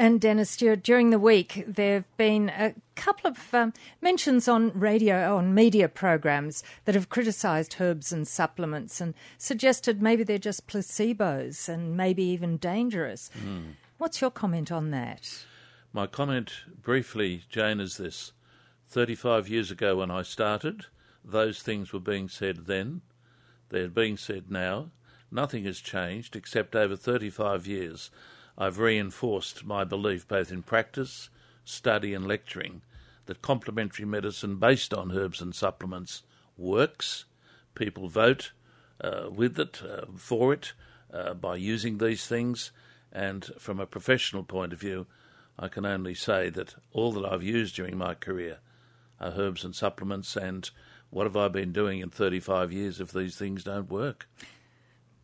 [0.00, 4.72] And Dennis Stewart, during the week, there have been a couple of um, mentions on
[4.72, 10.66] radio, on media programs that have criticised herbs and supplements and suggested maybe they're just
[10.66, 13.30] placebos and maybe even dangerous.
[13.44, 13.74] Mm.
[13.98, 15.44] What's your comment on that?
[15.92, 18.32] My comment, briefly, Jane, is this
[18.88, 20.86] 35 years ago when I started,
[21.22, 23.02] those things were being said then,
[23.68, 24.92] they're being said now.
[25.30, 28.10] Nothing has changed except over 35 years
[28.60, 31.30] I've reinforced my belief both in practice,
[31.64, 32.82] study, and lecturing
[33.24, 36.24] that complementary medicine based on herbs and supplements
[36.58, 37.24] works.
[37.74, 38.52] People vote
[39.00, 40.74] uh, with it, uh, for it,
[41.10, 42.70] uh, by using these things.
[43.10, 45.06] And from a professional point of view,
[45.58, 48.58] I can only say that all that I've used during my career
[49.18, 50.36] are herbs and supplements.
[50.36, 50.68] And
[51.08, 54.28] what have I been doing in 35 years if these things don't work?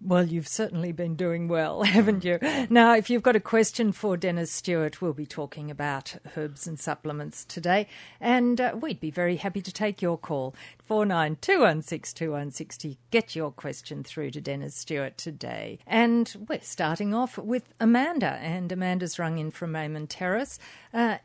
[0.00, 2.38] Well, you've certainly been doing well, haven't you?
[2.68, 6.78] Now, if you've got a question for Dennis Stewart, we'll be talking about herbs and
[6.78, 7.86] supplements today,
[8.20, 10.55] and uh, we'd be very happy to take your call.
[10.89, 15.78] 49216216 Get your question through to Dennis Stewart today.
[15.86, 20.58] And we're starting off with Amanda, and Amanda's rung in from Raymond Terrace.
[20.92, 21.17] Uh,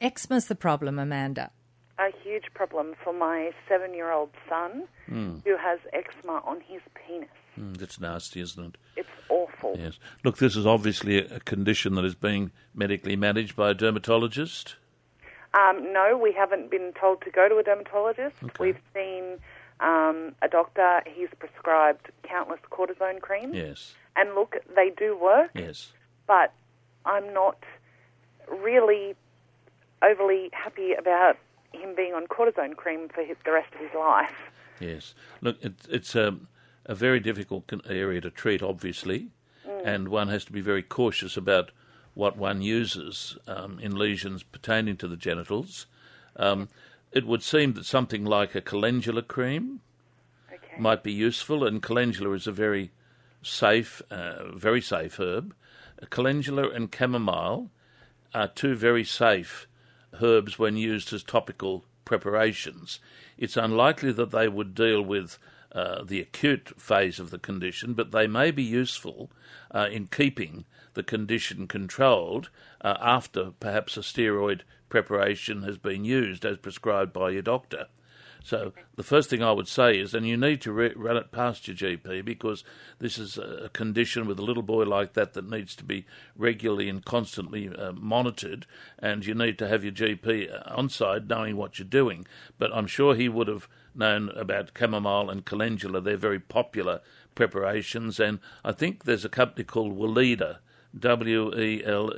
[0.48, 1.52] the problem, Amanda
[2.02, 5.44] a huge problem for my seven year old son mm.
[5.44, 7.30] who has eczema on his penis.
[7.60, 8.78] Mm, that's nasty, isn't it?
[8.98, 9.76] It's awful.
[9.78, 10.00] Yes.
[10.24, 14.76] Look, this is obviously a condition that is being medically managed by a dermatologist.
[15.54, 18.36] Um, no, we haven't been told to go to a dermatologist.
[18.42, 18.54] Okay.
[18.60, 19.38] We've seen
[19.82, 21.04] um, a doctor.
[21.06, 23.54] He's prescribed countless cortisone creams.
[23.54, 23.94] Yes.
[24.16, 25.52] And look, they do work.
[25.54, 25.92] Yes.
[26.26, 26.54] But
[27.06, 27.58] I'm not
[28.50, 29.16] really
[30.02, 31.38] overly happy about
[31.74, 34.34] him being on cortisone cream for his, the rest of his life.
[34.80, 35.14] Yes.
[35.42, 36.38] Look, it, it's a,
[36.86, 39.30] a very difficult area to treat, obviously,
[39.68, 39.86] mm.
[39.86, 41.72] and one has to be very cautious about
[42.14, 45.86] what one uses um, in lesions pertaining to the genitals.
[46.36, 46.68] Um,
[47.12, 49.82] it would seem that something like a calendula cream
[50.52, 50.80] okay.
[50.80, 52.92] might be useful, and calendula is a very
[53.42, 55.54] safe, uh, very safe herb.
[56.10, 57.70] Calendula and chamomile
[58.34, 59.68] are two very safe
[60.22, 63.00] herbs when used as topical preparations.
[63.38, 65.38] It's unlikely that they would deal with
[65.72, 69.32] uh, the acute phase of the condition, but they may be useful
[69.74, 72.50] uh, in keeping the condition controlled
[72.82, 77.88] uh, after perhaps a steroid preparation has been used as prescribed by your doctor.
[78.44, 81.32] So the first thing I would say is, and you need to re- run it
[81.32, 82.64] past your GP because
[83.00, 86.90] this is a condition with a little boy like that that needs to be regularly
[86.90, 88.66] and constantly uh, monitored,
[88.98, 92.26] and you need to have your GP uh, on side knowing what you're doing.
[92.58, 96.02] But I'm sure he would have known about chamomile and calendula.
[96.02, 97.02] They're very popular
[97.36, 100.58] preparations, and I think there's a company called Weleda,
[100.98, 102.12] W E L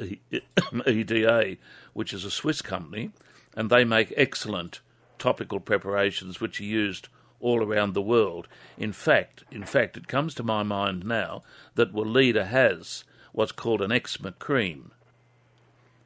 [0.87, 1.57] E D A,
[1.91, 3.11] which is a Swiss company,
[3.55, 4.79] and they make excellent
[5.23, 7.07] topical preparations which are used
[7.39, 8.45] all around the world.
[8.77, 11.43] In fact, in fact, it comes to my mind now
[11.75, 14.91] that Weleda has what's called an eczema cream.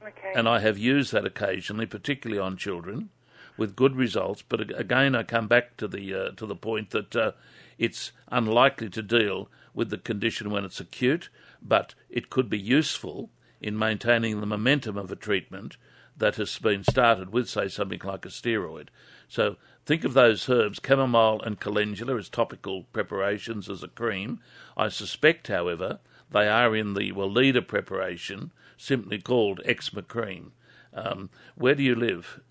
[0.07, 0.33] Okay.
[0.35, 3.09] And I have used that occasionally, particularly on children,
[3.57, 4.44] with good results.
[4.47, 7.31] But again, I come back to the uh, to the point that uh,
[7.79, 11.29] it's unlikely to deal with the condition when it's acute,
[11.59, 15.75] but it could be useful in maintaining the momentum of a treatment
[16.17, 18.88] that has been started with, say, something like a steroid.
[19.28, 24.39] So think of those herbs, chamomile and calendula, as topical preparations as a cream.
[24.75, 26.00] I suspect, however,
[26.31, 30.53] they are in the Weleda preparation, simply called eczema cream.
[30.94, 32.41] Um, where do you live?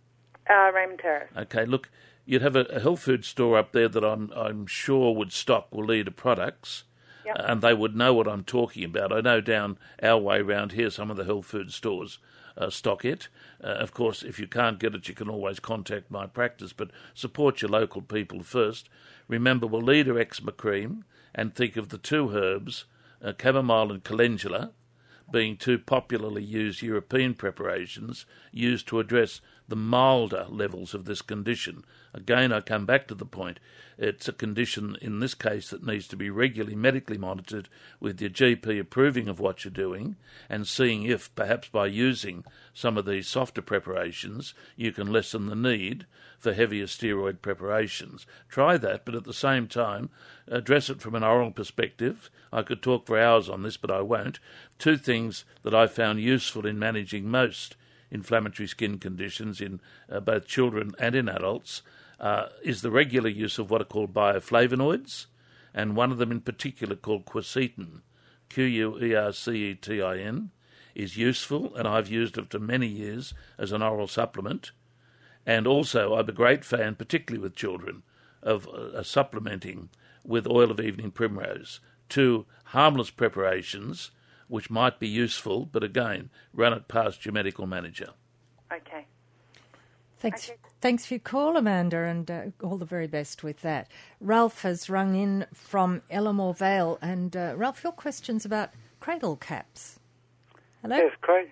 [0.48, 1.30] Uh, Raymond Terrace.
[1.36, 1.90] Okay, look,
[2.24, 5.70] you'd have a, a, health food store up there that I'm I'm sure would stock
[5.70, 6.84] Weleda products.
[7.24, 7.36] Yep.
[7.40, 9.12] And they would know what I'm talking about.
[9.12, 12.20] I know down our way round here, some of the health food stores
[12.56, 13.28] uh, stock it.
[13.62, 16.90] Uh, of course, if you can't get it, you can always contact my practice, but
[17.14, 18.88] support your local people first.
[19.28, 22.84] Remember, Weleda eczema cream and think of the two herbs,
[23.22, 24.72] uh, chamomile and calendula,
[25.30, 31.84] being two popularly used European preparations used to address the milder levels of this condition.
[32.14, 33.58] Again, I come back to the point
[33.98, 37.68] it's a condition in this case that needs to be regularly medically monitored
[37.98, 40.16] with your GP approving of what you're doing
[40.50, 45.56] and seeing if, perhaps by using some of these softer preparations, you can lessen the
[45.56, 46.04] need
[46.38, 48.26] for heavier steroid preparations.
[48.50, 50.10] Try that, but at the same time,
[50.46, 52.30] address it from an oral perspective.
[52.52, 54.38] I could talk for hours on this, but I won't.
[54.78, 57.76] Two things that I found useful in managing most
[58.10, 59.80] inflammatory skin conditions in
[60.10, 61.82] uh, both children and in adults
[62.20, 65.26] uh, is the regular use of what are called bioflavonoids,
[65.74, 68.00] and one of them in particular called quercetin,
[68.48, 70.50] Q U E R C E T I N.
[70.94, 74.70] is useful, and I've used it for many years as an oral supplement.
[75.44, 78.02] And also, I'm a great fan, particularly with children,
[78.42, 79.90] of uh, supplementing
[80.24, 81.80] with oil of evening primrose.
[82.08, 84.10] Two harmless preparations
[84.48, 88.10] which might be useful, but again, run it past your medical manager.
[88.72, 89.06] Okay.
[90.18, 90.48] Thanks.
[90.48, 90.58] Okay.
[90.80, 93.88] Thanks for your call, Amanda, and uh, all the very best with that.
[94.20, 98.70] Ralph has rung in from Elermore Vale, and uh, Ralph, your question's about
[99.00, 99.98] cradle caps.
[100.82, 100.96] Hello.
[100.96, 101.48] Yes, great.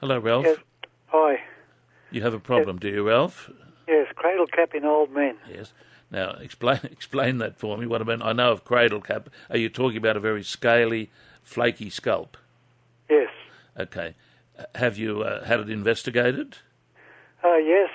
[0.00, 0.44] Hello, Ralph.
[0.44, 0.58] Yes.
[1.06, 1.40] Hi.
[2.10, 3.50] You have a problem, do you, Ralph?
[3.88, 5.36] Yes, cradle cap in old men.
[5.48, 5.72] Yes.
[6.10, 7.86] Now, explain explain that for me.
[7.86, 9.28] What I mean, I know of cradle cap.
[9.48, 11.10] Are you talking about a very scaly,
[11.42, 12.36] flaky scalp?
[13.08, 13.28] Yes.
[13.78, 14.14] Okay.
[14.74, 16.58] Have you uh, had it investigated?
[17.42, 17.90] Uh, yes.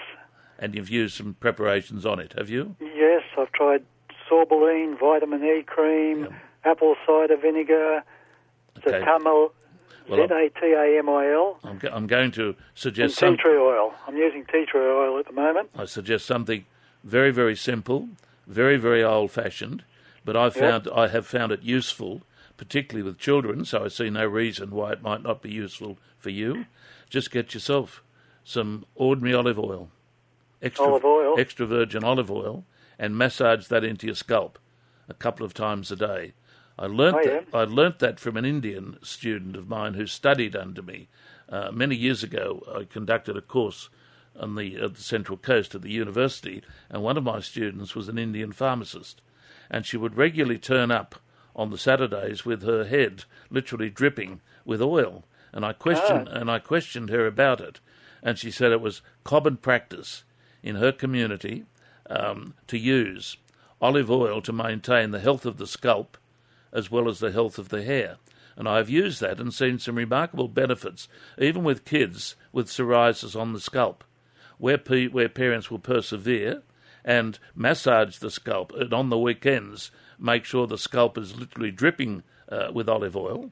[0.57, 2.75] And you've used some preparations on it, have you?
[2.80, 3.83] Yes, I've tried
[4.30, 6.27] sorbolene, vitamin E cream,
[6.63, 8.03] apple cider vinegar,
[8.80, 9.00] Okay.
[9.06, 9.51] Zatamil,
[10.09, 13.94] Well, I'm- Z-A-T-A-M-I-L, I'm, go- I'm going to and suggest tea tree oil.
[14.07, 15.69] I'm using tea tree oil at the moment.
[15.77, 16.65] I suggest something
[17.03, 18.09] very, very simple,
[18.48, 19.83] very, very old-fashioned,
[20.25, 22.21] but I found I have found it useful,
[22.57, 23.66] particularly with children.
[23.66, 26.66] So I see no reason why it might not be useful for you.
[27.10, 28.04] Just get yourself
[28.44, 29.90] some ordinary olive oil,
[30.62, 31.36] extra Olive oil?
[31.40, 32.63] extra virgin olive oil,
[33.00, 34.60] and massage that into your scalp
[35.10, 36.34] a couple of times a day.
[36.78, 37.46] I learnt Oh, that.
[37.54, 41.08] I learnt that from an Indian student of mine who studied under me
[41.48, 42.62] uh, many years ago.
[42.75, 43.90] I conducted a course
[44.38, 48.10] on the, at the Central Coast at the university, and one of my students was
[48.10, 49.22] an Indian pharmacist,
[49.72, 51.16] and she would regularly turn up
[51.56, 55.24] on the Saturdays with her head literally dripping with oil.
[55.54, 57.80] And I questioned and I questioned her about it,
[58.22, 60.24] and she said it was common practice
[60.62, 61.66] in her community
[62.10, 63.38] um, to use
[63.81, 66.18] olive oil to maintain the health of the scalp
[66.74, 68.18] as well as the health of the hair.
[68.58, 73.54] And I've used that and seen some remarkable benefits, even with kids with psoriasis on
[73.54, 74.04] the scalp,
[74.58, 76.63] where, pe- where parents will persevere
[77.04, 82.23] and massage the scalp, and on the weekends make sure the scalp is literally dripping
[82.50, 83.51] uh, with olive oil.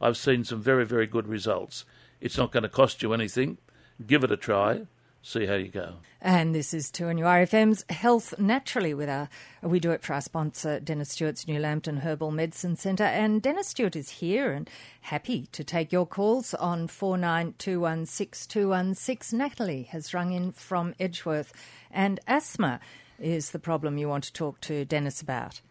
[0.00, 1.84] I've seen some very, very good results.
[2.20, 3.58] It's not going to cost you anything.
[4.06, 4.86] Give it a try.
[5.26, 5.94] See how you go.
[6.20, 9.30] And this is 2NURFM's Health Naturally with our,
[9.62, 13.04] we do it for our sponsor, Dennis Stewart's New Lambton Herbal Medicine Centre.
[13.04, 14.68] And Dennis Stewart is here and
[15.00, 19.32] happy to take your calls on 49216216.
[19.32, 21.54] Natalie has rung in from Edgeworth
[21.90, 22.80] and asthma
[23.18, 25.62] is the problem you want to talk to Dennis about.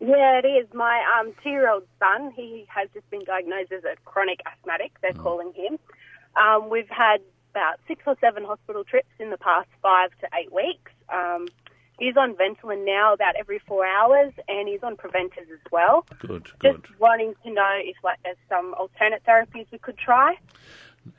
[0.00, 0.66] Yeah, it is.
[0.74, 4.92] My um, two-year-old son, he has just been diagnosed as a chronic asthmatic.
[5.00, 5.78] They're calling him.
[6.36, 7.18] Um, we've had
[7.52, 10.92] about six or seven hospital trips in the past five to eight weeks.
[11.08, 11.46] Um,
[11.98, 16.04] he's on Ventolin now about every four hours, and he's on Preventers as well.
[16.18, 16.82] Good, good.
[16.84, 20.34] Just wanting to know if like there's some alternate therapies we could try.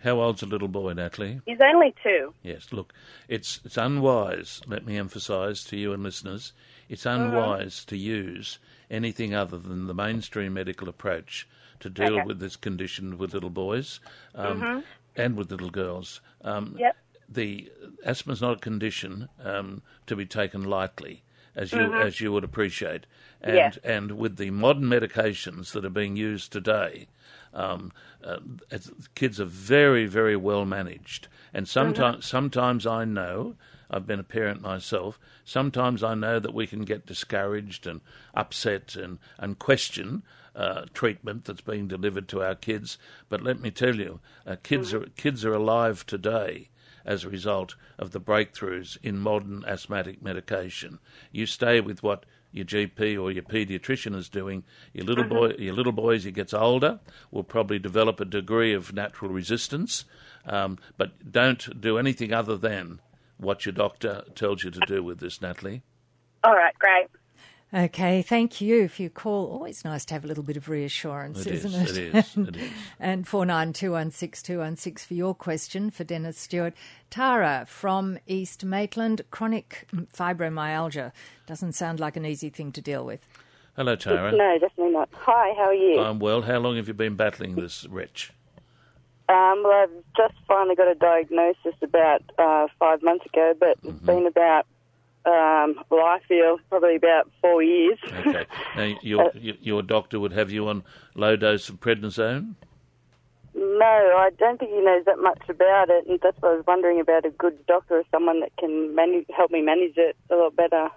[0.03, 1.41] How old's the little boy, Natalie?
[1.45, 2.33] He's only two.
[2.44, 2.94] Yes, look,
[3.27, 4.62] it's it's unwise.
[4.68, 6.53] Let me emphasise to you and listeners,
[6.89, 11.48] it's unwise to use anything other than the mainstream medical approach
[11.80, 12.28] to deal Okay.
[12.28, 14.00] with this condition with little boys
[14.36, 14.84] um,
[15.16, 16.22] and with little girls.
[16.44, 16.95] Um, Yep.
[17.30, 17.69] The
[18.06, 21.24] asthma is not a condition um, to be taken lightly,
[21.57, 23.06] as you as you would appreciate,
[23.42, 23.72] and Yeah.
[23.84, 27.07] and with the modern medications that are being used today,
[27.54, 27.92] um,
[28.24, 28.38] uh,
[29.16, 31.28] kids are very, very well managed.
[31.54, 33.56] And sometimes, sometimes I know,
[33.89, 38.01] I've been a parent myself, sometimes I know that we can get discouraged and
[38.34, 40.24] upset and, and question
[40.56, 42.98] uh, treatment that's being delivered to our kids.
[43.29, 46.70] But let me tell you, uh, kids, are, kids are alive today
[47.06, 51.00] as a result of the breakthroughs in modern asthmatic medication.
[51.32, 54.63] You stay with what your GP or your paediatrician is doing.
[54.94, 57.00] Your little boy, your little boy, as he gets older,
[57.32, 60.06] will probably develop a degree of natural resistance.
[60.46, 63.00] Um, but don't do anything other than
[63.38, 65.84] what your doctor tells you to do with this, Natalie.
[66.44, 67.08] All right, great.
[67.74, 69.51] Okay, thank you for your call.
[69.51, 71.98] Always nice to have a little bit of reassurance, It is, isn't it?
[71.98, 72.72] it is, it is.
[73.00, 76.74] and 49216216 for your question for Dennis Stewart.
[77.10, 81.12] Tara from East Maitland, chronic fibromyalgia.
[81.46, 83.27] Doesn't sound like an easy thing to deal with.
[83.75, 84.32] Hello, Tara.
[84.38, 85.10] No, definitely not.
[85.12, 86.00] Hi, how are you?
[86.00, 86.44] I'm well.
[86.44, 88.32] How long have you been battling this wretch?
[89.29, 94.00] Um, well, I've just finally got a diagnosis about uh, five months ago, but it's
[94.05, 94.65] been about,
[95.25, 98.00] um, well, I feel probably about four years.
[98.13, 98.46] Okay.
[98.75, 100.84] Now, your your your doctor would have you on
[101.15, 102.53] low dose of prednisone.
[103.55, 106.65] No, I don't think he knows that much about it, and that's why I was
[106.67, 110.36] wondering about a good doctor or someone that can manage, help me manage it a
[110.36, 110.89] lot better.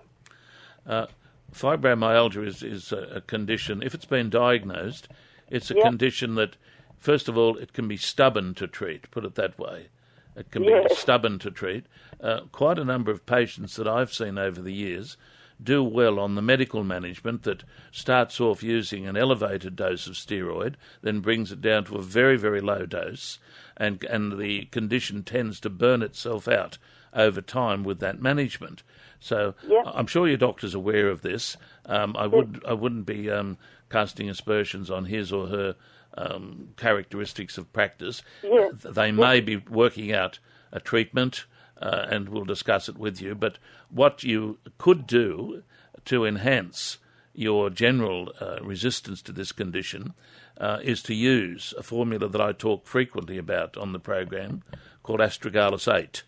[0.87, 1.07] Uh,
[1.55, 5.09] fibromyalgia is, is a, a condition, if it's been diagnosed,
[5.49, 5.85] it's a Yep.
[5.85, 6.57] condition that
[7.01, 9.89] first of all, it can be stubborn to treat, put it that way.
[10.37, 10.91] It can Yes.
[10.91, 11.87] be stubborn to treat.
[12.21, 15.17] Uh, quite a number of patients that I've seen over the years
[15.63, 20.75] do well on the medical management that starts off using an elevated dose of steroid,
[21.03, 23.39] then brings it down to a very, very low dose,
[23.77, 26.79] and, and the condition tends to burn itself out
[27.13, 28.83] over time with that management.
[29.19, 29.83] So Yep.
[29.85, 31.57] I'm sure your doctor's aware of this.
[31.85, 33.59] Um, I would I wouldn't be um,
[33.91, 35.75] casting aspersions on his or her
[36.17, 38.23] um, characteristics of practice.
[38.43, 40.39] Th- They may be working out
[40.73, 41.45] a treatment,
[41.81, 43.35] uh, and we'll discuss it with you.
[43.35, 43.59] But
[43.91, 45.63] what you could do
[46.07, 46.99] to enhance
[47.35, 50.15] your general uh, resistance to this condition
[50.59, 54.63] uh, is to use a formula that I talk frequently about on the program
[55.03, 56.23] called astragalus 8.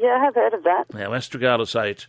[0.00, 0.84] Yeah, I have heard of that.
[0.94, 2.06] Now, astragalus 8,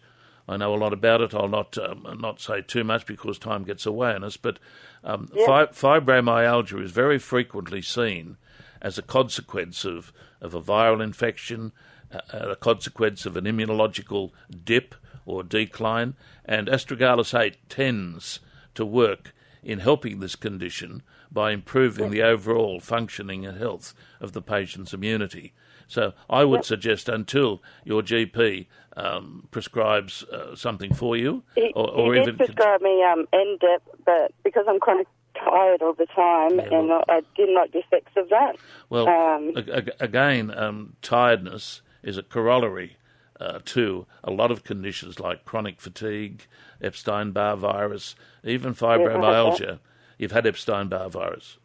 [0.48, 1.34] I know a lot about it.
[1.34, 4.60] I'll not um, not say too much because time gets away on us, but
[5.04, 8.38] um, fi- fibromyalgia is very frequently seen
[8.82, 11.72] as a consequence of, of a viral infection,
[12.12, 14.32] uh, a consequence of an immunological
[14.64, 14.96] dip
[15.26, 18.40] or decline, and astragalus 8 tends
[18.74, 19.34] to work
[19.64, 25.54] in helping this condition by improving the overall functioning and health of the patient's immunity.
[25.92, 31.90] So I would suggest until your GP um, prescribes uh, something for you, He, or,
[31.92, 35.06] or he even did prescribe me um, Endep, but because I'm kind of
[35.38, 38.56] tired all the time, Yeah, and well- I, I didn't like the effects of that.
[38.90, 39.52] Well, Um,
[40.00, 42.96] again, um, tiredness is a corollary
[43.42, 46.46] uh, to a lot of conditions like chronic fatigue,
[46.82, 49.80] Epstein-Barr virus, even fibromyalgia.
[50.18, 51.58] You've had Epstein-Barr virus.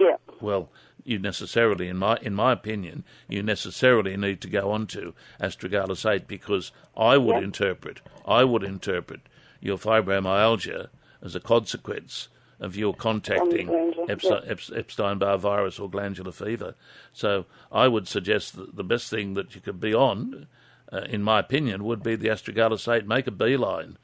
[0.00, 0.16] Yeah.
[0.40, 0.70] Well,
[1.04, 6.08] you necessarily, in my in my opinion, you necessarily need to go on to astragalus
[6.08, 9.20] 8 because I would interpret, I would interpret
[9.60, 10.88] your fibromyalgia
[11.22, 12.28] as a consequence
[12.60, 16.74] of your contacting glandular, Epste- Ep- Epstein-Barr virus or glandular fever.
[17.12, 20.46] So I would suggest that the best thing that you could be on,
[20.92, 23.06] uh, in my opinion, would be the astragalus 8.
[23.06, 23.98] Make a beeline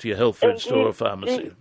[0.00, 1.52] to your health food And store you- or pharmacy.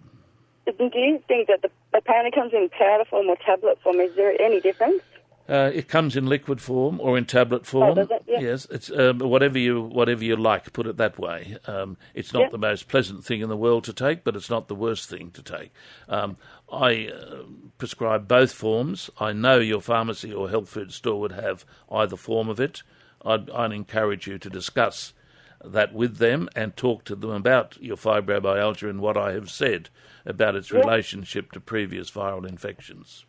[0.78, 4.00] Do you think that the apparently comes in powder form or tablet form?
[4.00, 5.02] Is there any difference?
[5.48, 7.96] Uh, it comes in liquid form or in tablet form.
[7.96, 8.24] does it?
[8.28, 8.40] Yeah.
[8.40, 10.72] Yes, it's um, whatever you whatever you like.
[10.74, 11.58] Put it that way.
[11.66, 12.50] Um, it's not Yeah.
[12.50, 15.32] the most pleasant thing in the world to take, but it's not the worst thing
[15.32, 15.72] to take.
[16.08, 16.38] Um,
[16.72, 17.44] I uh,
[17.80, 19.10] prescribe both forms.
[19.20, 22.84] I know your pharmacy or health food store would have either form of it.
[23.26, 25.14] I'd, I'd encourage you to discuss
[25.64, 29.90] that with them and talk to them about your fibromyalgia and what I have said
[30.26, 33.26] about its relationship to previous viral infections.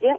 [0.00, 0.16] Yeah.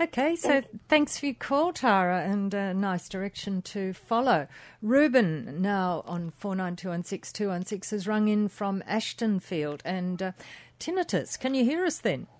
[0.00, 4.48] Okay, so thanks for your call, Tara, and a nice direction to follow.
[4.80, 9.80] Ruben, now on 49216216, has rung in from Ashtonfield.
[9.84, 10.32] And uh,
[10.80, 12.26] tinnitus, can you hear us then?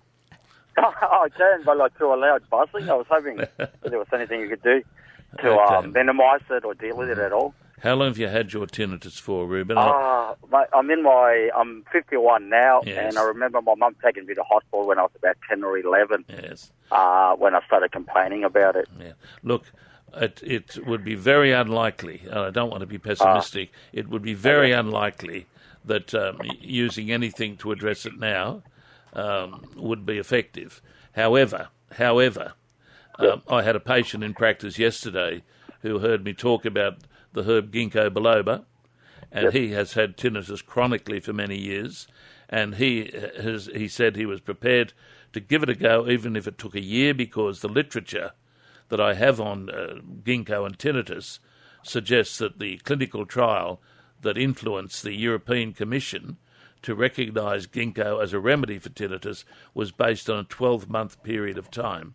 [0.75, 2.89] Oh, I can, but like through a loud buzzing.
[2.89, 4.81] I was hoping there was anything you could do
[5.39, 5.75] to Okay.
[5.75, 7.53] um, minimise it or deal with it at all.
[7.83, 9.77] How long have you had your tinnitus for, Ruben?
[9.77, 13.09] Uh, mate, I'm in my, I'm 51 now, Yes.
[13.09, 15.77] and I remember my mum taking me to hospital when I was about 10 or
[15.77, 16.71] 11, yes.
[16.93, 18.87] uh, when I started complaining about it.
[18.97, 19.11] Yeah.
[19.43, 19.65] Look,
[20.15, 24.21] it, it would be very unlikely, and I don't want to be pessimistic, it would
[24.21, 25.47] be very unlikely
[25.83, 28.63] that um, using anything to address it now
[29.11, 30.81] um, would be effective.
[31.17, 32.53] However, however,
[33.19, 35.43] um, I had a patient in practice yesterday
[35.81, 36.99] who heard me talk about
[37.33, 38.65] the herb ginkgo biloba,
[39.31, 42.07] and he has had tinnitus chronically for many years,
[42.49, 43.11] and he
[43.41, 44.93] has he said he was prepared
[45.33, 48.31] to give it a go, even if it took a year, because the literature
[48.89, 51.39] that I have on uh, ginkgo and tinnitus
[51.81, 53.81] suggests that the clinical trial
[54.21, 56.37] that influenced the European Commission
[56.83, 61.57] to recognise ginkgo as a remedy for tinnitus was based on a 12 month period
[61.57, 62.13] of time.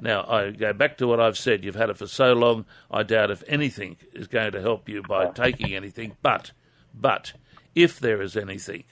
[0.00, 1.64] Now, I go back to what I've said.
[1.64, 5.02] You've had it for so long, I doubt if anything is going to help you
[5.02, 6.16] by taking anything.
[6.22, 6.52] But,
[6.94, 7.32] but,
[7.74, 8.84] if there is anything,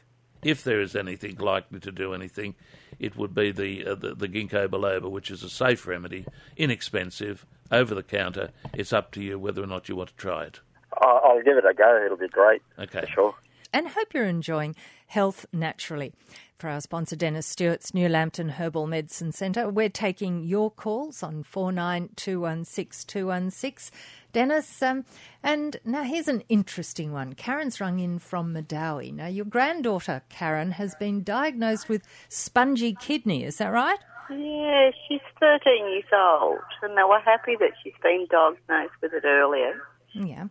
[0.43, 2.55] if there is anything likely to do anything,
[2.99, 7.47] it would be the, uh, the, the ginkgo biloba, which is a safe remedy, inexpensive,
[7.71, 8.50] over the counter.
[8.75, 10.61] It's up to you whether or not you want to try it.
[11.00, 12.03] I- I'll give it a go.
[12.05, 12.62] It'll be great.
[12.79, 13.00] Okay.
[13.03, 13.35] For sure.
[13.73, 14.75] And hope you're enjoying
[15.09, 16.12] health naturally.
[16.59, 21.45] For our sponsor, Dennis Stewart's New Lambton Herbal Medicine Centre, we're taking your calls on
[21.45, 23.93] 49216216.
[24.33, 25.05] Dennis, um,
[25.43, 27.35] and now here's an interesting one.
[27.35, 29.15] Karen's rung in from Medowie.
[29.15, 34.00] Now, your granddaughter, Karen, has been diagnosed with spongy kidney, is that right?
[34.31, 39.25] Yeah, she's 13 years old, and they were happy that she's been diagnosed with it
[39.25, 39.81] earlier.
[40.12, 40.49] Yeah.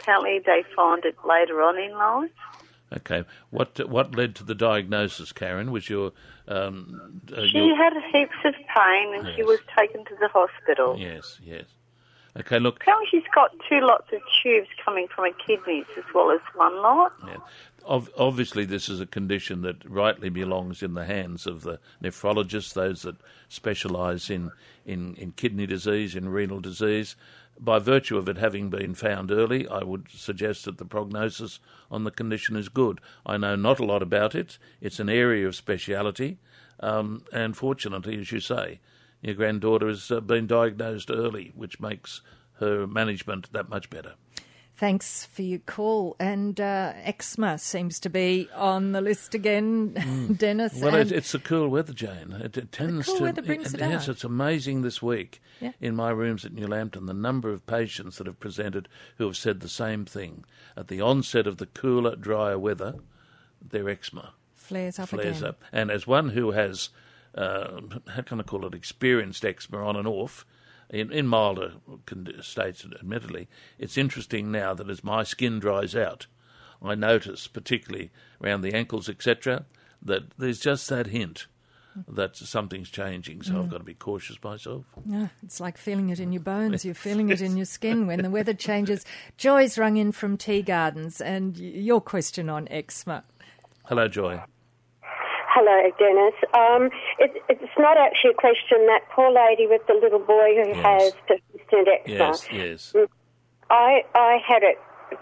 [0.00, 2.30] Apparently, they find it later on in life.
[2.98, 3.24] Okay.
[3.50, 5.70] What what led to the diagnosis, Karen?
[5.72, 6.12] Was your
[6.48, 10.96] um, uh, She your- had heaps of pain and she was taken to the hospital.
[10.98, 11.64] yes, yes.
[12.34, 16.30] Okay, look, Apparently she's got two lots of tubes coming from her kidneys as well
[16.30, 17.12] as one lot.
[17.26, 17.36] Yeah.
[17.84, 22.72] Ob- obviously, this is a condition that rightly belongs in the hands of the nephrologists,
[22.72, 23.16] those that
[23.50, 24.50] specialise in,
[24.86, 27.16] in, in kidney disease, in renal disease.
[27.60, 32.04] By virtue of it having been found early, I would suggest that the prognosis on
[32.04, 33.00] the condition is good.
[33.24, 34.58] I know not a lot about it.
[34.80, 36.38] It's an area of speciality,
[36.80, 38.80] um, and fortunately, as you say,
[39.20, 42.22] your granddaughter has uh, been diagnosed early, which makes
[42.54, 44.14] her management that much better.
[44.76, 46.16] Thanks for your call.
[46.18, 50.78] And uh, eczema seems to be on the list again, Dennis.
[50.78, 50.84] Hmm.
[50.84, 52.32] Well, it, it's the cool weather, Jane.
[52.32, 53.22] It, it tends cool to.
[53.24, 54.08] weather brings it yes, out.
[54.08, 55.72] it's amazing this week Yeah.
[55.80, 58.88] in my rooms at New Lambton the number of patients that have presented
[59.18, 60.44] who have said the same thing
[60.76, 62.94] at the onset of the cooler, drier weather.
[63.64, 65.48] Their eczema flares up flares again.
[65.50, 66.88] up, and as one who has,
[67.36, 70.44] uh, how can I call it, experienced eczema on and off.
[70.92, 71.72] In, in milder
[72.42, 76.26] states, admittedly, it's interesting now that as my skin dries out,
[76.82, 78.10] I notice, particularly
[78.42, 79.64] around the ankles, etc.,
[80.02, 81.46] that there's just that hint
[82.08, 83.42] that something's changing.
[83.42, 83.70] So I've mm.
[83.70, 84.84] got to be cautious myself.
[85.04, 86.84] Yeah, it's like feeling it in your bones.
[86.84, 89.04] You're feeling it in your skin when the weather changes.
[89.36, 93.24] Joy's rung in from Tea Gardens, and your question on eczema.
[93.86, 94.42] Hello, Joy.
[95.62, 96.34] Hello, Dennis.
[96.54, 98.86] Um, it, it's not actually a question.
[98.86, 100.82] That poor lady with the little boy who Yes.
[100.82, 102.18] has persistent eczema.
[102.18, 102.94] Yes, yes.
[103.70, 104.78] I I had it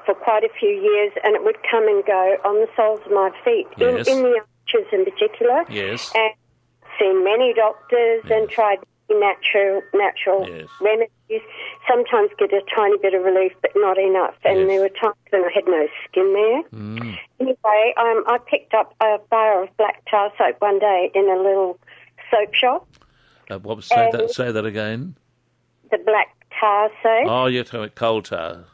[0.06, 3.12] for quite a few years, and it would come and go on the soles of
[3.12, 4.08] my feet, Yes.
[4.08, 5.64] in, in the arches in particular.
[5.68, 6.10] Yes.
[6.14, 6.32] And
[6.98, 8.78] seen many doctors and tried
[9.10, 10.68] natural natural Yes.
[10.80, 11.10] remedies.
[11.88, 14.34] Sometimes get a tiny bit of relief, but not enough.
[14.44, 14.68] And Yes.
[14.68, 16.62] there were times when I had no skin there.
[16.80, 17.18] Mm.
[17.40, 21.36] Anyway, um, I picked up a bar of black tar soap one day in a
[21.36, 21.78] little
[22.30, 22.86] soap shop.
[23.50, 25.16] Uh, what was, say, that, say that again.
[25.90, 27.26] The black tar soap.
[27.26, 28.64] Oh, you're talking about coal tar.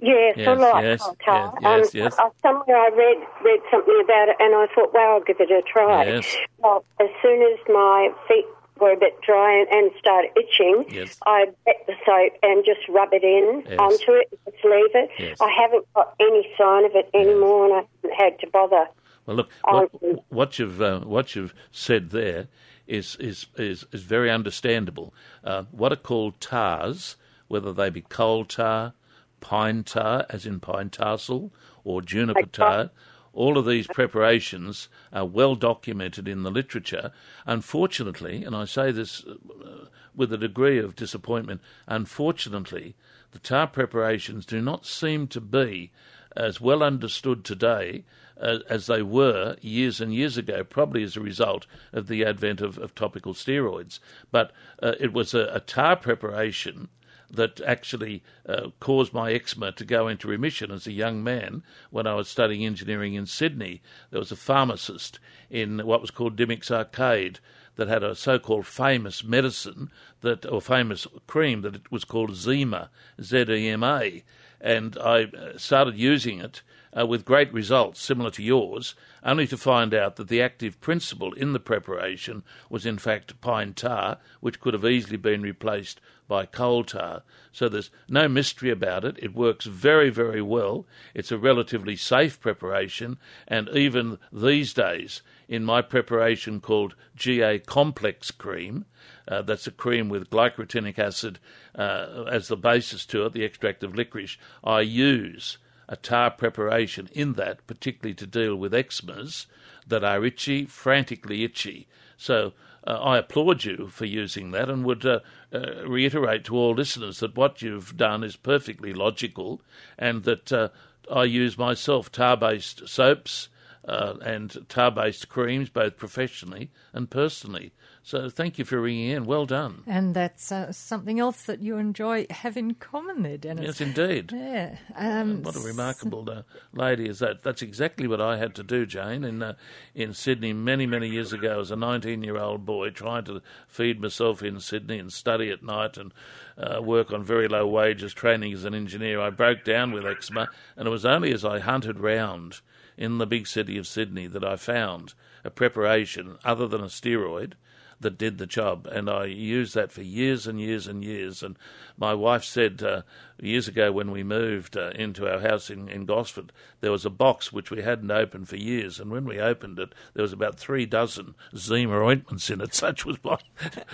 [0.00, 1.54] Yes, Yes, I like yes, coal tar.
[1.60, 2.18] yes, yes, um, yes.
[2.18, 5.50] uh, somewhere I read read something about it, and I thought, wow, I'll give it
[5.50, 6.04] a try.
[6.04, 6.36] Yes.
[6.58, 8.46] Well, as soon as my feet
[8.80, 11.16] were a bit dry and, and started itching, Yes.
[11.26, 13.78] I wet the soap and just rub it in Yes.
[13.78, 15.10] onto it, and just leave it.
[15.18, 15.38] Yes.
[15.40, 18.86] I haven't got any sign of it anymore, and I haven't had to bother.
[19.26, 22.48] Well, look, Um, what, what you've uh, what you've said there
[22.86, 25.12] is is is, is very understandable.
[25.44, 27.16] Uh, what are called tars,
[27.48, 28.94] whether they be coal tar,
[29.40, 31.50] pine tar, as in Pinetarsol,
[31.84, 32.90] or juniper tar.
[33.32, 37.12] All of these preparations are well documented in the literature.
[37.46, 42.94] Unfortunately, and I say this uh, with a degree of disappointment, unfortunately,
[43.32, 45.92] the tar preparations do not seem to be
[46.36, 48.04] as well understood today
[48.40, 52.60] uh, as they were years and years ago, probably as a result of the advent
[52.60, 53.98] of, of topical steroids.
[54.30, 56.88] But uh, it was a, a tar preparation
[57.30, 62.06] that actually uh, caused my eczema to go into remission as a young man when
[62.06, 63.82] I was studying engineering in Sydney.
[64.10, 65.18] There was a pharmacist
[65.50, 67.40] in what was called Dimmick's Arcade
[67.76, 72.88] that had a so-called famous medicine that, or famous cream that it was called Zema,
[73.22, 74.24] Z-E-M-A,
[74.60, 76.62] and I uh, started using it
[76.98, 81.32] uh, with great results, similar to yours, only to find out that the active principle
[81.34, 86.46] in the preparation was in fact pine tar, which could have easily been replaced by
[86.46, 87.22] coal tar.
[87.50, 89.18] So there's no mystery about it.
[89.20, 90.86] It works very, very well.
[91.14, 98.30] It's a relatively safe preparation, and even these days, in my preparation called GA Complex
[98.30, 98.84] Cream,
[99.26, 101.38] uh, that's a cream with glycyrrhetinic acid
[101.74, 104.36] uh, as the basis to it, the extract of licorice.
[104.62, 109.46] I use a tar preparation in that, particularly to deal with eczemas
[109.86, 111.88] that are itchy, frantically itchy.
[112.18, 112.52] So
[112.88, 115.20] uh, I applaud you for using that and would uh,
[115.52, 119.60] uh, reiterate to all listeners that what you've done is perfectly logical
[119.98, 120.70] and that uh,
[121.12, 123.50] I use myself tar based soaps.
[123.84, 127.72] Uh, and tar-based creams, both professionally and personally.
[128.08, 129.26] So, thank you for ringing in.
[129.26, 129.82] Well done.
[129.86, 133.66] And that's uh, something else that you enjoy have in common there, Dennis.
[133.66, 134.32] Yes, indeed.
[134.48, 134.76] Yeah.
[134.96, 136.40] Um, What a remarkable uh,
[136.72, 137.42] lady is that?
[137.42, 139.56] That's exactly what I had to do, Jane, in uh,
[139.94, 144.00] in Sydney many many years ago as a 19 year old boy, trying to feed
[144.00, 146.14] myself in Sydney and study at night and
[146.56, 149.20] uh, work on very low wages, training as an engineer.
[149.20, 152.62] I broke down with eczema, and it was only as I hunted round
[152.96, 155.12] in the big city of Sydney that I found
[155.44, 157.52] a preparation other than a steroid
[158.00, 161.42] that did the job, and I used that for years and years and years.
[161.42, 161.56] And
[161.96, 163.02] my wife said uh,
[163.40, 167.10] years ago when we moved uh, into our house in, in Gosford, there was a
[167.10, 170.58] box which we hadn't opened for years, and when we opened it, there was about
[170.58, 172.74] three dozen Zema ointments in it.
[172.78, 173.38] Such was my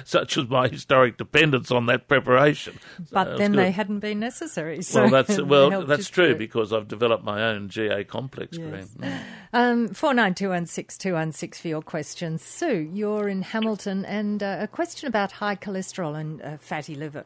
[0.05, 2.79] such was my historic dependence on that preparation.
[3.11, 4.83] But So then they hadn't been necessary.
[4.83, 8.59] So well, that's well, that's true because I've developed my own GA complex.
[8.59, 8.95] Yes.
[8.99, 9.21] Graham.
[9.55, 12.43] Um, 49216216 for your questions.
[12.43, 17.25] Sue, you're in Hamilton, and uh, a question about high cholesterol and uh, fatty liver.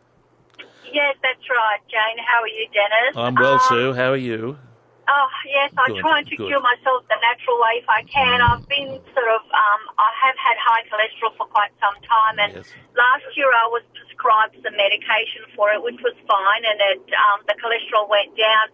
[0.93, 2.19] Yes, that's right, Jane.
[2.27, 3.15] How are you, Dennis?
[3.17, 3.93] I'm well, Um, Sue.
[3.95, 4.59] How are you?
[5.09, 6.49] Oh, yes, I'm Good, trying to good.
[6.53, 8.45] cure myself the natural way if I can.
[8.45, 12.53] I've been sort of, um, I have had high cholesterol for quite some time, and
[12.61, 12.69] Yes.
[12.93, 17.41] last year I was prescribed some medication for it, which was fine, and it, um,
[17.49, 18.69] the cholesterol went down.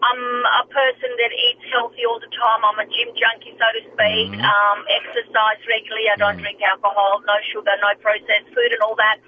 [0.00, 0.24] I'm
[0.64, 2.64] a person that eats healthy all the time.
[2.64, 4.32] I'm a gym junkie, so to speak.
[4.32, 4.40] Mm-hmm.
[4.40, 6.08] Um, exercise regularly.
[6.08, 9.20] I don't drink alcohol, no sugar, no processed food, and all that.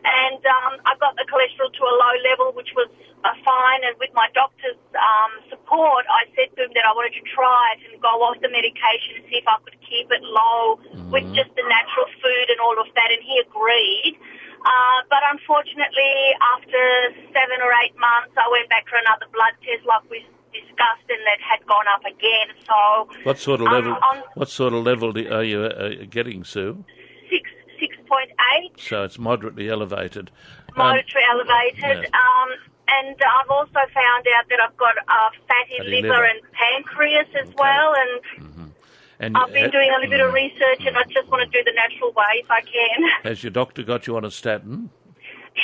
[0.00, 2.88] And um, I got the cholesterol to a low level, which was
[3.26, 3.82] uh, fine.
[3.84, 7.76] And with my doctor's um, support, I said to him that I wanted to try
[7.76, 11.26] it and go off the medication and see if I could keep it low with
[11.34, 13.10] just the natural food and all of that.
[13.12, 14.16] And he agreed.
[14.60, 16.14] Uh, but unfortunately,
[16.56, 16.82] after
[17.32, 20.20] seven or eight months, I went back for another blood test, like we
[20.52, 22.48] discussed, and it had gone up again.
[22.66, 23.92] So What sort of um, level?
[23.92, 26.84] on What sort of level are you uh, getting, Sue?
[27.30, 28.72] six six point eight.
[28.78, 30.30] So it's moderately elevated.
[30.76, 30.98] Um,
[31.32, 32.04] elevated.
[32.04, 32.10] yes.
[32.12, 32.48] Um,
[32.88, 36.24] and I've also found out that I've got uh, fatty, Fatty liver, liver.
[36.24, 37.94] and pancreas as well.
[37.96, 38.69] And
[39.20, 40.34] and I've been uh, doing a little bit of mm.
[40.34, 43.08] research, and I just want to do the natural way if I can.
[43.30, 44.90] Has your doctor got you on a statin?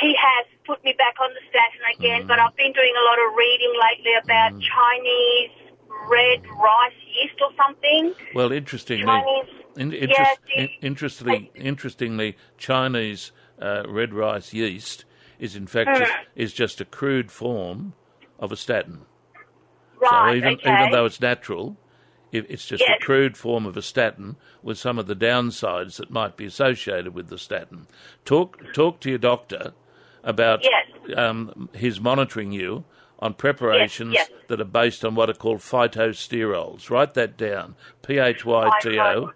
[0.01, 2.29] He has put me back on the statin again, Mm.
[2.29, 5.51] but I've been doing a lot of reading lately about Chinese
[6.09, 8.15] red rice yeast or something.
[8.35, 9.47] Well, interestingly, Chinese.
[9.77, 15.05] in, interest, do in, interestingly, interestingly, Chinese uh, red rice yeast
[15.39, 15.99] is in fact Hmm.
[16.05, 17.95] just, is just a crude form
[18.39, 19.07] of a statin.
[20.03, 20.75] Right, so even okay.
[20.75, 21.77] even though it's natural,
[22.49, 22.99] it's just Yes.
[23.01, 27.15] a crude form of a statin with some of the downsides that might be associated
[27.15, 27.87] with the statin.
[28.25, 29.73] Talk talk to your doctor
[30.23, 31.17] about Yes.
[31.19, 32.85] um, his monitoring you
[33.19, 34.29] on preparations yes.
[34.49, 36.91] that are based on what are called phytosterols.
[36.91, 37.75] Write that down.
[38.03, 39.33] P H Y T O.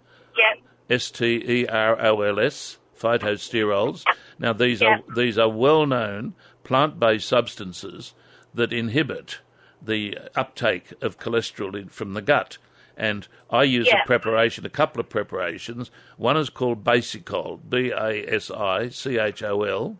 [0.89, 4.03] S T E R O L S, phytosterols.
[4.37, 6.33] Now these are these are well known
[6.63, 8.13] plant based substances
[8.53, 9.39] that inhibit
[9.81, 12.57] the uptake of cholesterol in, from the gut.
[12.97, 14.03] And I use Yeah.
[14.03, 15.91] a preparation, a couple of preparations.
[16.17, 19.97] One is called Basichol, B A S I C H O L,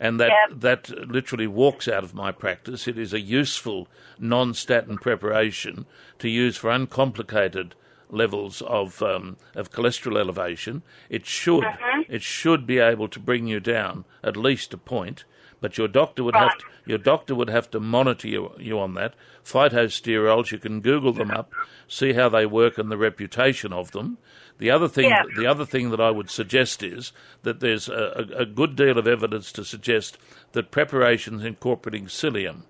[0.00, 0.60] and that Yep.
[0.60, 2.88] that literally walks out of my practice.
[2.88, 5.86] It is a useful non-statin preparation
[6.18, 7.74] to use for uncomplicated
[8.10, 10.82] levels of um, of cholesterol elevation.
[11.08, 11.64] It should
[12.08, 15.24] it should be able to bring you down at least a point,
[15.64, 18.92] but your doctor would have to, your doctor would have to monitor you, you on
[18.92, 19.14] that.
[19.42, 21.54] Phytosterols, you can Google them up,
[21.88, 24.18] see how they work and the reputation of them.
[24.58, 25.22] The other thing, Yeah.
[25.34, 27.12] the other thing that I would suggest is
[27.44, 30.18] that there's a, a, good deal of evidence to suggest
[30.52, 32.64] that preparations incorporating psyllium.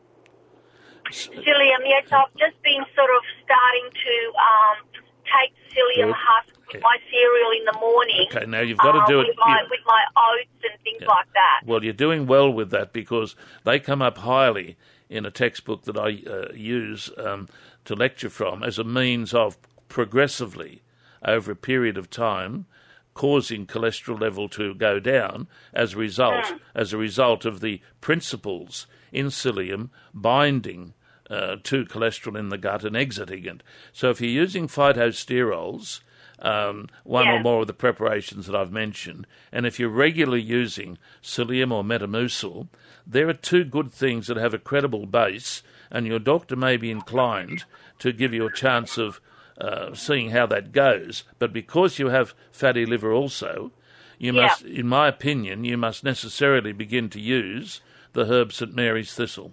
[1.10, 7.50] Psyllium, yes, I've just been sort of starting to um, take psyllium husk my cereal
[7.58, 8.26] in the morning.
[8.30, 9.36] Okay, now you've got to uh, do with it.
[9.38, 11.60] My, you- with my oats and things like that.
[11.66, 14.76] Well, you're doing well with that because they come up highly
[15.08, 17.48] in a textbook that I uh, use um,
[17.84, 19.56] to lecture from as a means of
[19.88, 20.82] progressively,
[21.24, 22.66] over a period of time,
[23.14, 28.86] causing cholesterol level to go down as a result as a result of the principles
[29.12, 30.94] in psyllium binding
[31.30, 33.62] uh, to cholesterol in the gut and exiting it.
[33.92, 36.00] So if you're using phytosterols,
[36.40, 40.98] um, one or more of the preparations that I've mentioned, and if you're regularly using
[41.22, 42.68] psyllium or metamucil,
[43.06, 46.90] there are two good things that have a credible base, and your doctor may be
[46.90, 47.64] inclined
[48.00, 49.20] to give you a chance of
[49.60, 51.24] uh, seeing how that goes.
[51.38, 53.70] But because you have fatty liver also,
[54.18, 54.42] you Yeah.
[54.42, 57.80] must, in my opinion, you must necessarily begin to use
[58.12, 59.52] the herb St Mary's thistle.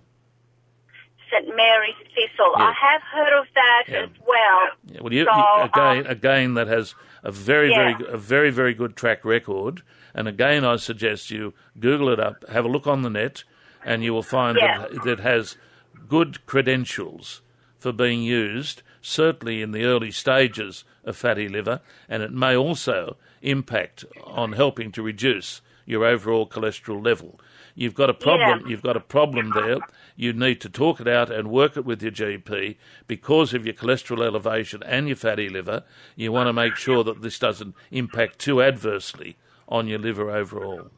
[1.30, 2.54] St Mary's thistle.
[2.58, 2.65] Yeah.
[2.65, 3.97] I have heard of that Yeah.
[4.04, 4.60] as well.
[4.86, 8.50] Yeah, well, you, So, you- again, um, again, that has a very, very, a very,
[8.50, 9.82] very good track record.
[10.13, 13.43] And again, I suggest you Google it up, have a look on the net,
[13.86, 15.58] and you will find that it has
[16.08, 17.41] good credentials
[17.80, 18.84] for being used.
[19.02, 24.91] Certainly in the early stages of fatty liver, and it may also impact on helping
[24.91, 27.39] to reduce your overall cholesterol level.
[27.74, 28.67] You've got a problem.
[28.67, 29.78] You've got a problem there.
[30.21, 33.73] You need to talk it out and work it with your GP because of your
[33.73, 35.84] cholesterol elevation and your fatty liver.
[36.15, 40.91] You want to make sure that this doesn't impact too adversely on your liver overall.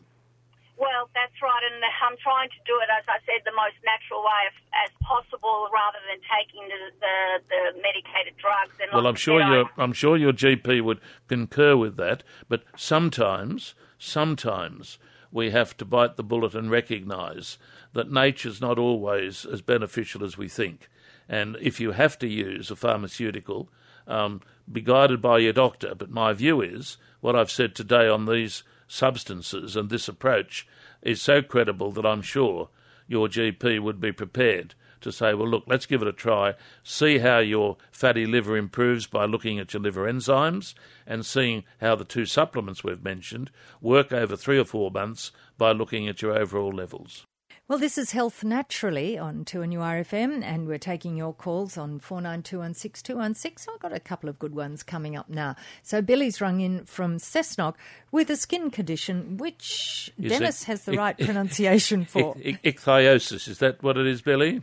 [0.76, 4.20] Well, that's right, and I'm trying to do it, as I said, the most natural
[4.24, 7.16] way of, as possible, rather than taking the, the,
[7.48, 8.76] the medicated drugs.
[8.82, 13.74] And Well, I'm sure your I'm sure your GP would concur with that, but sometimes,
[13.98, 15.00] sometimes
[15.34, 17.58] we have to bite the bullet and recognise
[17.94, 20.88] that nature's not always as beneficial as we think.
[21.28, 23.68] And if you have to use a pharmaceutical,
[24.08, 24.42] um,
[24.72, 25.96] be guided by your doctor.
[25.96, 30.68] But my view is what I've said today on these substances and this approach
[31.02, 32.70] is so credible that I'm sure
[33.08, 37.20] your GP would be prepared to say, well, look, let's give it a try, see
[37.20, 40.74] how your fatty liver improves by looking at your liver enzymes
[41.06, 45.72] and seeing how the two supplements we've mentioned work over three or four months by
[45.72, 47.26] looking at your overall levels.
[47.70, 53.68] Well, this is Health Naturally on 2NURFM, and we're taking your calls on 49216216.
[53.74, 55.56] I've got a couple of good ones coming up now.
[55.82, 57.76] So, Billy's rung in from Cessnock
[58.12, 62.36] with a skin condition, which Is Dennis it- has the ic- right pronunciation for.
[62.40, 64.62] Ich- ich- Ichthyosis, is that what it is, Billy?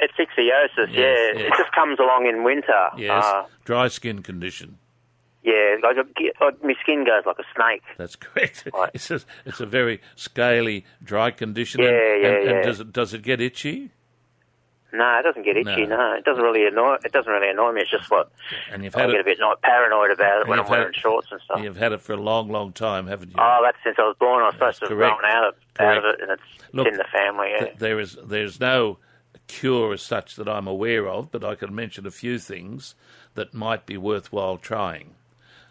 [0.00, 1.40] It's ichthyosis, Yes, yeah.
[1.42, 1.52] yes.
[1.52, 2.88] It just comes along in winter.
[2.96, 4.78] Yes, Uh, dry skin condition.
[5.42, 6.02] yeah, I
[6.40, 7.82] I- my skin goes like a snake.
[7.98, 8.66] That's correct.
[8.94, 11.82] It's a, it's a very scaly, dry condition.
[11.82, 13.90] Yeah, and, yeah, and, and does it does it get itchy?
[14.92, 15.86] No, it doesn't get itchy.
[15.86, 15.96] No.
[15.96, 16.96] No, it doesn't really annoy.
[17.04, 17.82] It doesn't really annoy me.
[17.82, 18.32] It's just what
[18.72, 19.20] And you've I had get it.
[19.20, 21.60] a bit like, paranoid about it when I'm wearing it, shorts and stuff.
[21.62, 23.36] You've had it for a long, long time, haven't you?
[23.38, 24.42] Oh, that's since I was born.
[24.42, 26.94] I was supposed to have grown out of out of it, and it's, Look, it's
[26.94, 27.50] in the family.
[27.52, 27.58] Yeah.
[27.66, 28.98] Th- there is there's no
[29.50, 32.94] cure as such that I'm aware of, but I can mention a few things
[33.34, 35.14] that might be worthwhile trying.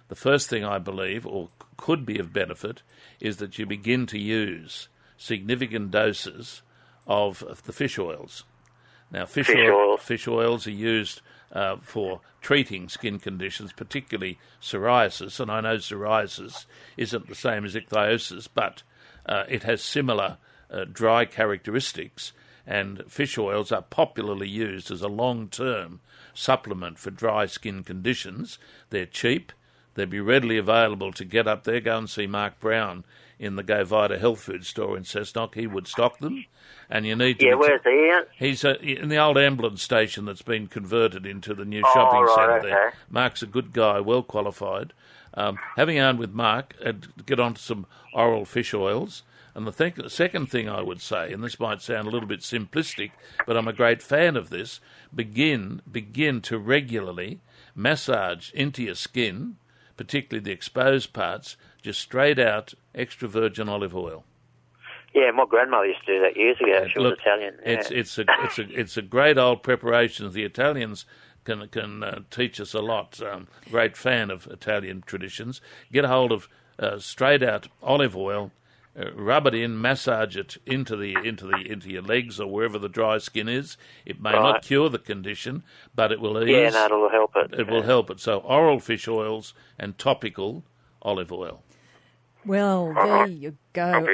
[0.10, 2.82] The first thing I believe, or could be of benefit,
[3.20, 6.62] is that you begin to use significant doses
[7.08, 8.44] of, the fish oils.
[9.12, 10.02] Now, fish, Fish oil- oils.
[10.02, 15.40] fish oils are used uh, for treating skin conditions, particularly psoriasis.
[15.40, 16.66] And I know psoriasis
[16.98, 18.84] isn't the same as ichthyosis, but
[19.26, 20.38] uh, it has similar
[20.72, 22.34] uh, dry characteristics.
[22.70, 26.02] And fish oils are popularly used as a long term
[26.36, 28.60] supplement for dry skin conditions.
[28.92, 29.52] They're cheap,
[29.96, 31.80] they'd be readily available to get up there.
[31.80, 33.06] Go and see Mark Brown
[33.40, 35.56] in the Go Vita health food store in Cessnock.
[35.56, 36.46] He would stock them.
[36.92, 38.28] And you need to Yeah, where's he at?
[38.38, 42.22] He's uh, in the old ambulance station that's been converted into the new Oh, shopping
[42.22, 42.70] right, centre okay.
[42.70, 42.94] there.
[43.10, 44.94] Mark's a good guy, well qualified.
[45.34, 46.94] Um, having yarned with Mark, uh,
[47.26, 49.24] get onto some oral fish oils.
[49.56, 52.42] And the th- second thing I would say, and this might sound a little bit
[52.42, 53.12] simplistic,
[53.46, 54.80] but I'm a great fan of this,
[55.14, 57.40] begin begin to regularly
[57.76, 59.58] massage into your skin,
[59.98, 64.24] particularly the exposed parts, just straight out extra virgin olive oil.
[65.14, 66.88] Yeah, my grandmother used to do that years ago.
[66.94, 67.56] She was Italian.
[67.64, 67.72] Yeah.
[67.72, 70.32] It's it's a it's a it's a great old preparation.
[70.32, 71.06] The Italians
[71.46, 73.20] can can uh, teach us a lot.
[73.22, 75.62] Um, great fan of Italian traditions.
[75.92, 78.52] Get a hold of uh, straight out olive oil.
[78.98, 82.78] Uh, rub it in, massage it into the into the into your legs or wherever
[82.80, 83.78] the dry skin is.
[84.06, 84.42] It may Right.
[84.42, 85.64] not cure the condition,
[85.96, 86.50] but it will ease.
[86.50, 87.54] yeah, no, it'll help it.
[87.60, 88.20] It will help it.
[88.20, 90.64] So oral fish oils and topical
[91.02, 91.64] olive oil.
[92.46, 94.08] Well, there you go.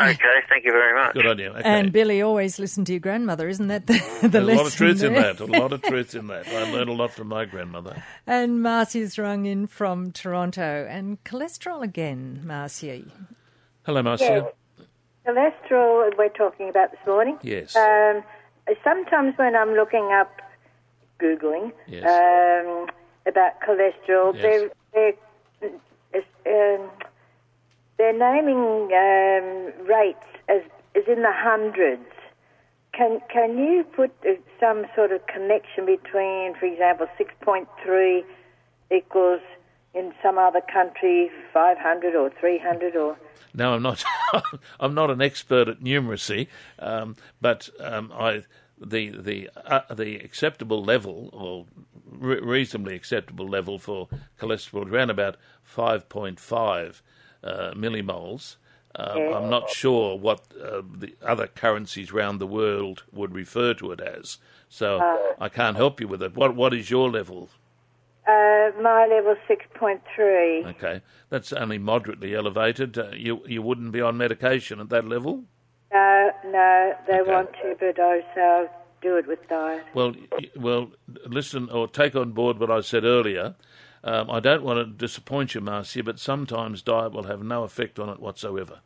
[0.00, 0.16] Okay,
[0.48, 1.14] thank you very much.
[1.14, 1.48] Good on you.
[1.48, 1.62] Okay.
[1.64, 4.64] And Billy always listened to your grandmother, isn't that the, the There's a lot of
[4.64, 5.40] lesson truth in that.
[5.40, 6.46] A lot of truth in that.
[6.48, 8.02] I learned a lot from my grandmother.
[8.26, 10.86] And Marcy's rung in from Toronto.
[10.88, 13.06] And cholesterol again, Marcy.
[13.88, 14.46] Hello, Marcia.
[15.26, 17.38] Cholesterol, we're talking about this morning.
[17.40, 17.74] Yes.
[17.74, 18.22] Um,
[18.84, 20.30] sometimes when I'm looking up,
[21.18, 22.04] Googling, Yes.
[22.04, 22.88] um,
[23.24, 24.70] about cholesterol, Yes.
[24.92, 25.14] they're,
[26.12, 26.90] they're, um,
[27.96, 30.60] they're naming um, rates as,
[30.94, 32.12] as in the hundreds.
[32.92, 38.22] Can, can you put uh, some sort of connection between, for example, 6.3
[38.94, 39.40] equals
[39.94, 43.16] in some other country 500 or 300 or...
[43.54, 44.04] No, I'm not.
[44.80, 46.48] I'm not an expert at numeracy,
[46.78, 48.42] um, but um, I
[48.80, 51.66] the the uh, the acceptable level or
[52.10, 54.08] re- reasonably acceptable level for
[54.40, 55.36] cholesterol is around about
[55.76, 57.00] 5.5
[57.44, 58.56] uh, millimoles.
[58.98, 59.36] Yeah.
[59.36, 64.00] I'm not sure what uh, the other currencies around the world would refer to it
[64.00, 65.16] as, so Uh.
[65.40, 66.34] I can't help you with it.
[66.34, 67.48] What what is your level?
[68.28, 70.66] Uh, my level 6.3.
[70.76, 72.98] Okay, that's only moderately elevated.
[72.98, 75.44] Uh, you you wouldn't be on medication at that level.
[75.92, 77.30] No, no, they Okay.
[77.32, 78.68] want to, but I so
[79.00, 79.82] do it with diet.
[79.94, 80.14] Well,
[80.56, 80.90] well,
[81.26, 83.54] listen or take on board what I said earlier.
[84.04, 87.98] Um, I don't want to disappoint you, Marcia, but sometimes diet will have no effect
[87.98, 88.80] on it whatsoever.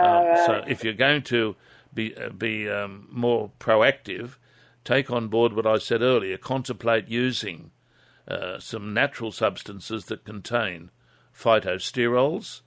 [0.00, 1.56] Um, So if you're going to
[1.92, 4.36] be uh, be um, more proactive,
[4.84, 6.36] take on board what I said earlier.
[6.38, 7.72] Contemplate using
[8.28, 10.90] uh, some natural substances that contain
[11.34, 12.62] phytosterols,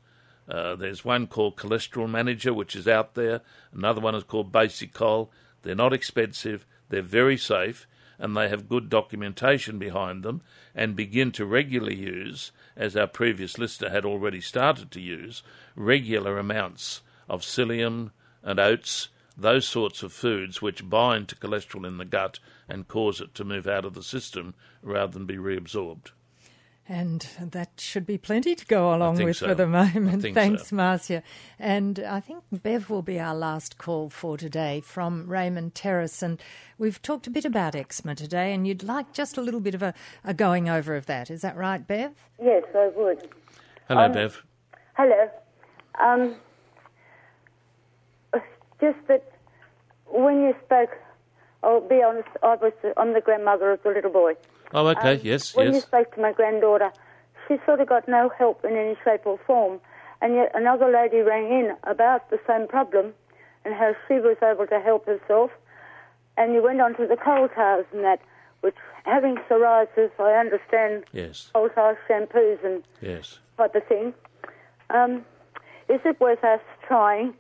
[0.48, 3.42] Uh, there's one called Cholesterol Manager, which is out there.
[3.74, 5.30] Another one is called Basichol.
[5.64, 6.66] They're not expensive.
[6.90, 7.88] They're very safe,
[8.20, 10.42] and they have good documentation behind them.
[10.76, 15.42] And begin to regularly use, as our previous listener had already started to use,
[15.76, 18.12] regular amounts of psyllium
[18.44, 23.20] and oats, those sorts of foods which bind to cholesterol in the gut and cause
[23.22, 26.12] it to move out of the system rather than be reabsorbed.
[26.88, 29.48] And that should be plenty to go along with so.
[29.48, 30.22] for the moment.
[30.36, 30.76] Thanks, so.
[30.76, 31.24] Marcia.
[31.58, 36.22] And I think Bev will be our last call for today from Raymond Terrace.
[36.22, 36.40] And
[36.78, 39.82] we've talked a bit about eczema today, and you'd like just a little bit of
[39.82, 41.32] a, a going over of that.
[41.32, 42.12] Is that right, Bev?
[42.40, 43.30] Yes, I would.
[43.88, 44.44] Hello, Um, Bev.
[44.94, 45.30] Hello.
[46.00, 46.36] Um,
[48.86, 49.24] just that
[50.06, 50.92] when you spoke,
[51.64, 54.34] I'll be honest, I was, I'm the grandmother of the little boy.
[54.74, 55.16] Oh, okay.
[55.16, 56.92] Um, yes, when you spoke to my granddaughter,
[57.48, 59.80] she sort of got no help in any shape or form.
[60.22, 63.14] And yet another lady rang in about the same problem
[63.64, 65.52] and how she was able to help herself.
[66.38, 68.20] And you went on to the coal tars and that,
[68.62, 73.40] which having psoriasis, I understand Yes, coal tar shampoos and yes.
[73.58, 74.14] type of thing.
[74.90, 75.26] Um,
[75.90, 77.34] is it worth us trying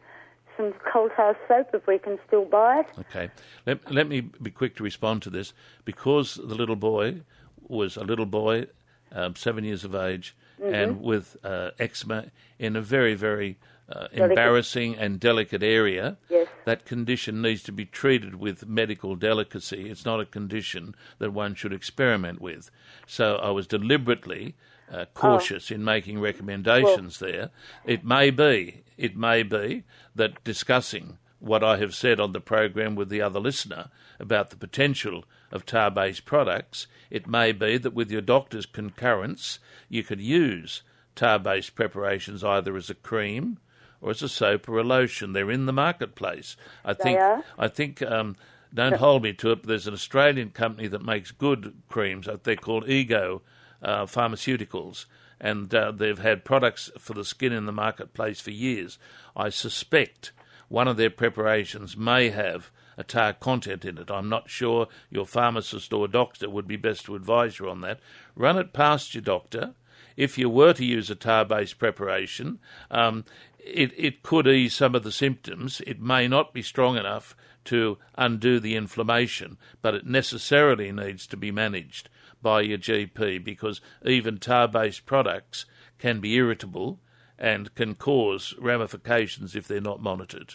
[0.57, 2.87] some cold house soap if we can still buy it?
[2.99, 3.29] Okay.
[3.65, 5.53] Let, let me be quick to respond to this.
[5.83, 7.21] Because the little boy
[7.67, 8.67] was a little boy,
[9.11, 12.25] um, seven years of age, and with uh, eczema
[12.57, 13.57] in a very, very
[13.89, 16.47] uh, embarrassing and delicate area, Yes.
[16.65, 19.89] that condition needs to be treated with medical delicacy.
[19.89, 22.71] It's not a condition that one should experiment with.
[23.05, 24.55] So I was deliberately
[24.91, 27.49] uh, cautious in making recommendations there.
[27.85, 29.83] It may be, it may be
[30.15, 34.55] that discussing what I have said on the program with the other listener about the
[34.55, 40.21] potential of tar based products, it may be that with your doctor's concurrence, you could
[40.21, 40.81] use
[41.15, 43.59] tar based preparations either as a cream
[44.01, 45.33] or as a soap or a lotion.
[45.33, 46.57] They're in the marketplace.
[46.83, 47.19] I think.
[47.19, 47.43] are?
[47.57, 48.01] I think.
[48.01, 48.35] Um,
[48.73, 49.61] don't hold me to it.
[49.61, 52.27] But there's an Australian company that makes good creams.
[52.43, 53.41] They're called Ego
[53.85, 55.05] uh, Pharmaceuticals,
[55.39, 58.97] and uh, they've had products for the skin in the marketplace for years.
[59.35, 60.31] I suspect
[60.67, 64.09] one of their preparations may have a tar content in it.
[64.09, 64.87] I'm not sure.
[65.09, 67.99] Your pharmacist or doctor would be best to advise you on that.
[68.35, 69.75] Run it past your doctor.
[70.17, 73.25] If you were to use a tar-based preparation, um,
[73.59, 75.81] it, it could ease some of the symptoms.
[75.85, 81.37] It may not be strong enough to undo the inflammation, but it necessarily needs to
[81.37, 82.09] be managed
[82.45, 85.65] by your GP because even tar based products
[85.97, 86.99] can be irritable
[87.39, 90.53] and can cause ramifications if they're not monitored.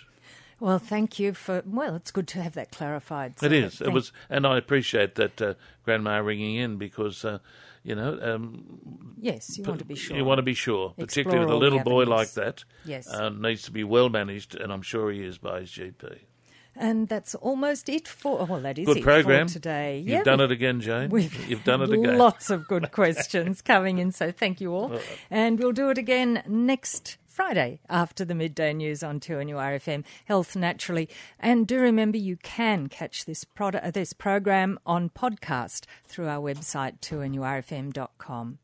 [0.61, 1.65] Well, thank you for.
[1.67, 3.41] Well, it's good to have that clarified.
[3.41, 3.81] so It is.
[3.81, 7.41] It was, and I appreciate that uh, Grandma ringing in because, uh,
[7.83, 10.17] you know, um, Yes, you want to be sure.
[10.17, 12.19] You want to be sure, Explore particularly with a little boy avenues.
[12.19, 12.65] like that.
[12.85, 13.13] Yes.
[13.13, 16.19] uh, needs to be well managed, and I'm sure he is by his GP.
[16.81, 18.47] And that's almost it for.
[18.47, 19.99] Well, that is Good it program for today.
[19.99, 21.11] You've Yeah, done it again, Jane.
[21.17, 22.17] We've You've done it again.
[22.17, 24.99] Lots of good questions coming in, so thank you all.
[25.31, 31.09] And we'll do it again next Friday after the midday news on 2NURFM, Health Naturally.
[31.39, 36.41] And do remember you can catch this, product, uh, this program on podcast through our
[36.41, 38.59] website, 2NURFM.com.